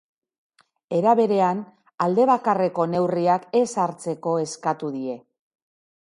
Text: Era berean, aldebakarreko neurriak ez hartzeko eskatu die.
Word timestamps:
Era 0.99 1.11
berean, 1.19 1.59
aldebakarreko 2.05 2.85
neurriak 2.93 3.45
ez 3.59 3.67
hartzeko 3.83 4.33
eskatu 4.45 4.89
die. 4.97 5.19